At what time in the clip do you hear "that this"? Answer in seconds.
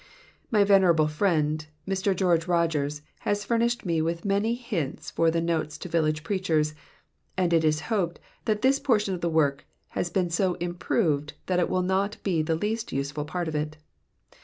8.45-8.79